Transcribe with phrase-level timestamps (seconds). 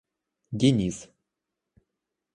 [0.59, 0.97] Денис